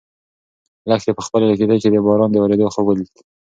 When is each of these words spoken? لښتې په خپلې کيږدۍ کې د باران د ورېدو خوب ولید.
لښتې 0.89 1.11
په 1.15 1.21
خپلې 1.25 1.45
کيږدۍ 1.59 1.77
کې 1.81 1.89
د 1.91 1.95
باران 2.05 2.29
د 2.31 2.35
ورېدو 2.39 2.73
خوب 2.73 2.85
ولید. 2.87 3.13